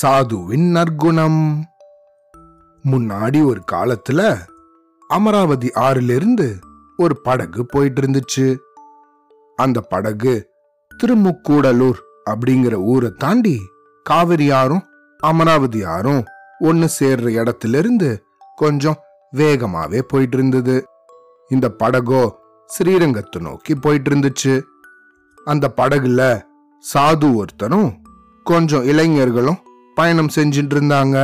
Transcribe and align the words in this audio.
சாதுவின் 0.00 0.70
நற்குணம். 0.70 1.68
முன்னாடி 2.84 3.46
ஒரு 3.46 3.60
காலத்துல 3.72 4.20
அமராவதி 5.10 5.70
ஆறிலிருந்து 5.74 6.46
ஒரு 6.96 7.20
படகு 7.20 7.66
போயிட்டு 7.66 8.02
இருந்துச்சு 8.02 8.56
அந்த 9.56 9.80
படகு 9.80 10.48
திருமுக்கூடலூர் 11.04 12.00
அப்படிங்கிற 12.30 12.74
ஊரை 12.74 13.10
தாண்டி 13.18 13.60
காவிரி 14.02 14.50
ஆறும் 14.50 14.84
அமராவதி 15.20 15.84
ஆறும் 15.84 16.24
ஒன்னு 16.58 16.88
சேர்ற 17.00 17.26
இடத்துல 17.30 17.78
இருந்து 17.78 18.24
கொஞ்சம் 18.56 18.96
வேகமாவே 19.36 20.00
போயிட்டு 20.00 20.36
இருந்தது 20.36 20.84
இந்த 21.48 21.68
படகோ 21.68 22.22
ஸ்ரீரங்கத்தை 22.70 23.40
நோக்கி 23.40 23.74
போயிட்டு 23.74 24.10
இருந்துச்சு 24.10 24.62
அந்த 25.46 25.72
படகுல 25.76 26.22
சாது 26.84 27.28
ஒருத்தனும் 27.40 27.90
கொஞ்சம் 28.46 28.84
இளைஞர்களும் 28.84 29.58
பயணம் 29.94 30.30
செஞ்சுட்டு 30.34 30.74
இருந்தாங்க 30.74 31.16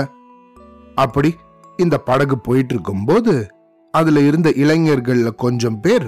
அப்படி 0.95 1.35
இந்த 1.77 1.99
படகு 1.99 2.39
போயிட்டு 2.39 2.75
இருக்கும்போது 2.75 3.51
அதுல 3.93 4.21
இருந்த 4.21 4.49
இளைஞர்கள்ல 4.51 5.31
கொஞ்சம் 5.35 5.81
பேர் 5.81 6.07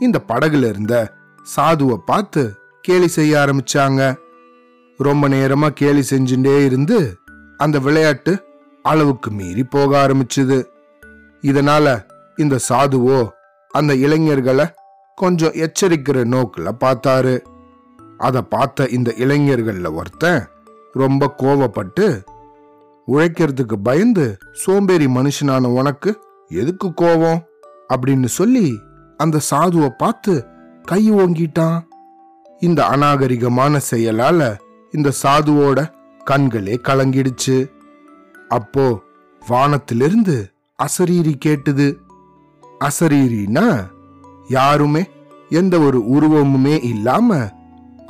இந்த 0.00 0.18
படகுல 0.28 0.68
இருந்த 0.68 1.12
சாதுவை 1.56 1.96
பார்த்து 1.96 2.42
கேலி 2.80 3.08
செய்ய 3.08 3.38
ஆரம்பிச்சாங்க. 3.38 4.14
ரொம்ப 4.96 5.28
நேரமா 5.28 5.68
கேலி 5.68 6.02
செஞ்சுட்டே 6.10 6.64
இருந்து 6.64 6.98
அந்த 7.56 7.78
விளையாட்டு 7.78 8.32
அளவுக்கு 8.82 9.30
மீறி 9.30 9.64
போக 9.64 9.90
ஆரம்பிச்சுது. 10.06 10.58
இதனால 11.42 12.04
இந்த 12.36 12.58
சாதுவோ 12.68 13.30
அந்த 13.70 13.94
இளைஞர்களை 13.94 14.66
கொஞ்சம் 15.14 15.56
எச்சரிக்கிற 15.66 16.24
நோக்கில் 16.24 16.78
பார்த்தாரு. 16.80 17.38
அதை 18.18 18.42
பார்த்த 18.42 18.86
இந்த 18.86 19.14
இளைஞர்கள்ல 19.16 19.92
ஒருத்தன் 19.92 20.48
ரொம்ப 20.92 21.34
கோவப்பட்டு 21.38 22.24
உழைக்கிறதுக்கு 23.08 23.72
பயந்து 23.82 24.38
சோம்பேறி 24.52 25.06
மனுஷனான 25.06 25.66
உனக்கு 25.66 26.18
எதுக்கு 26.48 26.88
கோவம்? 26.88 27.42
அப்படின்னு 27.94 28.24
சொல்லி 28.24 28.78
அந்த 29.16 29.40
சாதுவை 29.50 29.88
பார்த்து 29.88 30.46
கை 30.82 31.12
ஓங்கிட்டான். 31.12 31.80
இந்த 32.60 32.84
அநாகரிகமான 32.84 33.80
செயலால 33.90 34.58
இந்த 34.90 35.12
சாதுவோட 35.22 35.92
கண்களே 36.30 36.76
கலங்கிடுச்சு. 36.88 37.70
அப்போ 38.48 39.02
வானத்திலிருந்து 39.48 40.50
அசரீரி 40.82 41.34
கேட்டுது. 41.44 41.96
அசரீரினா 42.80 43.86
யாருமே 44.48 45.08
எந்த 45.48 45.78
ஒரு 45.78 45.98
உருவமுமே 45.98 46.84
இல்லாம 46.84 47.56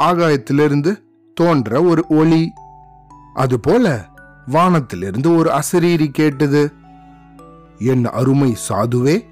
ஆகாயத்திலிருந்து 0.03 1.03
தோன்ற 1.35 1.83
ஒரு 1.83 2.05
ஒளி. 2.09 2.53
அதுபோல 3.35 4.05
வானத்திலிருந்து 4.47 5.37
ஒரு 5.37 5.51
அசரீரி 5.51 6.09
கேட்டது. 6.09 6.73
என் 7.79 8.05
அருமை 8.05 8.57
சாதுவே 8.69 9.25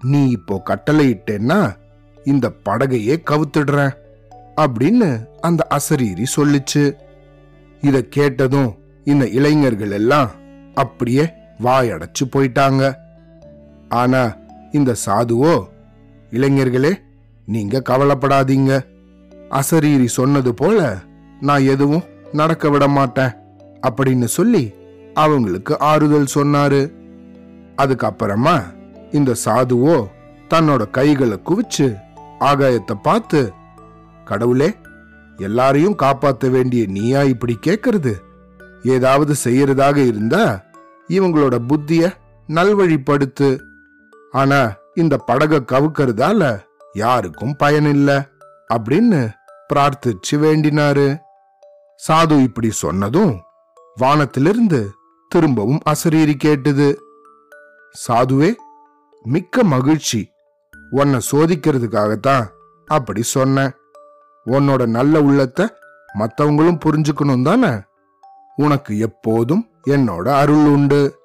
நீ 0.00 0.28
இப்போ 0.28 0.62
கட்டளையிட்டேன்னா 0.64 1.76
இந்த 2.24 2.52
படகையே 2.68 3.16
கவுத்துடுறேன் 3.30 3.94
அப்படின்னு 4.56 5.26
அந்த 5.40 5.66
அசரீரி 5.70 6.24
சொல்லுச்சு. 6.36 6.92
இத 7.80 8.02
கேட்டதும் 8.02 8.74
இந்த 9.04 9.28
இளைஞர்கள் 9.28 9.90
எல்லாம் 9.90 10.30
அப்படியே 10.74 11.32
வாயடைச்சு 11.62 12.24
போயிட்டாங்க. 12.32 12.94
ஆனா 13.88 14.36
இந்த 14.72 14.94
சாதுவோ 15.06 15.64
இளைஞர்களே 16.30 16.92
நீங்க 17.46 17.82
கவலைப்படாதீங்க. 17.88 18.92
அசரீரி 19.58 20.06
சொன்னது 20.18 20.54
போல 20.54 20.78
நான் 21.40 21.64
எதுவும் 21.64 22.04
நடக்க 22.32 22.70
விட 22.70 22.84
மாட்டேன் 22.88 23.34
அப்படின்னு 23.86 24.24
சொல்லி 24.24 24.64
அவங்களுக்கு 25.14 25.78
ஆறுதல் 25.78 26.34
சொன்னாரு. 26.34 26.82
அதுக்கப்புறமா 27.82 28.56
இந்த 29.12 29.34
சாதுவோ 29.44 29.96
தன்னோட 30.50 30.82
கைகளை 30.90 31.38
குவிச்சு 31.44 31.86
ஆகாயத்தை 32.40 32.94
பார்த்து 33.02 33.52
கடவுளே 34.24 34.70
எல்லாரையும் 35.36 35.96
காப்பாத்த 36.02 36.50
வேண்டிய 36.50 36.86
நீயா 36.86 37.22
இப்படி 37.22 37.58
கேக்குறது? 37.66 38.12
ஏதாவது 38.82 39.34
செய்யறதாக 39.44 39.96
இருந்தா 39.96 40.44
இவங்களோட 41.08 41.56
புத்திய 41.66 42.12
நல்வழிப்படுத்து. 42.48 43.48
ஆனா 44.32 44.60
இந்த 44.94 45.14
படக 45.26 45.64
கவுக்கறதால 45.72 46.42
யாருக்கும் 46.92 47.56
பயனில்லை 47.56 48.18
அப்படின்னு 48.74 49.22
பிரார்த்திச்சு 49.72 50.36
வேண்டினாரு. 50.36 51.20
சாது 52.08 52.42
இப்படி 52.42 52.70
சொன்னதும் 52.70 53.40
வானத்திலிருந்து 53.96 54.90
திரும்பவும் 55.28 55.80
அசரீரி 55.90 56.34
கேட்டது. 56.34 56.98
சாதுவே 58.08 58.54
மிக்க 59.22 59.64
மகிழ்ச்சி. 59.64 60.32
உன்னை 60.90 61.20
சோதிக்கிறதுக்காகத்தான் 61.30 62.46
அப்படி 62.86 63.22
சொன்னேன் 63.22 63.72
உன்னோட 64.46 64.86
நல்ல 64.86 65.22
உள்ளத்தை 65.22 65.66
மற்றவங்களும் 66.18 66.80
புரிஞ்சுக்கணும் 66.84 67.42
தானே? 67.42 67.72
உனக்கு 68.56 68.98
எப்போதும் 68.98 69.70
என்னோட 69.90 70.28
அருள் 70.28 70.66
உண்டு. 70.66 71.20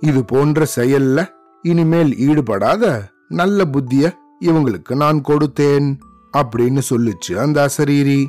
இது 0.00 0.24
போன்ற 0.24 0.66
செயல்ல 0.76 1.28
இனிமேல் 1.62 2.16
ஈடுபடாத 2.16 3.02
நல்ல 3.28 3.64
புத்திய 3.64 4.12
இவங்களுக்கு 4.40 4.94
நான் 4.94 5.20
கொடுத்தேன். 5.28 5.88
அப்படின்னு 6.36 6.80
சொல்லுச்சு 6.90 7.32
அந்த 7.34 7.68
அசரீரி. 7.68 8.26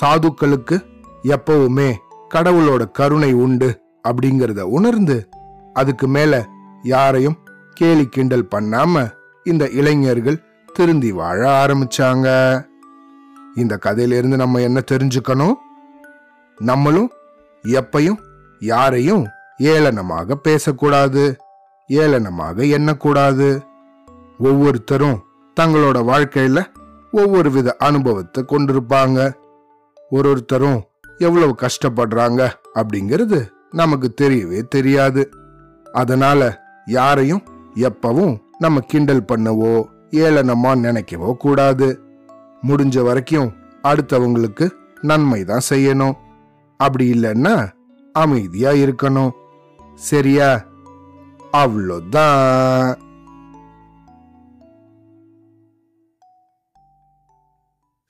சாதுக்களுக்கு 0.00 0.76
எப்பவுமே 1.22 1.94
கடவுளோட 2.34 2.90
கருணை 2.90 3.32
உண்டு 3.32 3.80
அப்படிங்கிறத 4.08 4.60
உணர்ந்து 4.60 5.28
அதுக்கு 5.72 6.08
மேல 6.08 6.46
யாரையும் 6.82 7.36
கேலி 7.74 8.06
கிண்டல் 8.06 8.48
பண்ணாம 8.54 9.10
இந்த 9.44 9.68
இளைஞர்கள் 9.68 10.42
திருந்தி 10.72 11.12
வாழ 11.12 11.66
ஆரம்பிச்சாங்க. 11.66 12.26
இந்த 13.54 13.76
கதையிலிருந்து 13.76 14.36
நம்ம 14.36 14.60
என்ன 14.60 14.82
தெரிஞ்சுக்கணும்? 14.90 15.54
நம்மளும் 16.58 17.10
எப்பையும் 17.62 18.18
யாரையும் 18.60 19.26
ஏளனமாக 19.58 20.34
பேசக்கூடாது 20.34 21.36
ஏளனமாக 21.88 22.64
எண்ணக்கூடாது. 22.78 23.48
ஒவ்வொருத்தரும் 24.38 25.18
தங்களோட 25.60 25.98
வாழ்க்கையில 26.10 26.60
ஒவ்வொரு 27.12 27.50
வித 27.50 27.76
அனுபவத்தை 27.78 28.44
கொண்டிருப்பாங்க. 28.46 29.32
ஒரு 30.10 30.28
ஒருத்தரும் 30.28 30.82
எவ்வளவு 31.18 31.54
கஷ்டப்படுறாங்க 31.60 32.48
அப்படிங்கிறது 32.74 33.48
நமக்கு 33.70 34.14
தெரியவே 34.20 34.62
தெரியாது. 34.68 35.30
அதனால 35.92 36.60
யாரையும் 36.86 37.42
எப்பவும் 37.74 38.38
நம்ம 38.58 38.80
கிண்டல் 38.80 39.24
பண்ணவோ 39.32 39.84
ஏளனமா 40.10 40.74
நினைக்கவோ 40.78 41.36
கூடாது. 41.36 42.00
முடிஞ்ச 42.66 43.02
வரைக்கும் 43.02 43.52
அடுத்தவங்களுக்கு 43.82 44.70
நன்மை 45.00 45.44
தான் 45.44 45.68
செய்யணும். 45.70 46.14
அப்படி 46.76 47.10
இல்லைன்னா 47.10 47.68
அமைதியா 48.12 48.70
இருக்கணும். 48.70 49.30
சரியா? 49.94 50.64
அவ்வளோதான். 51.52 52.94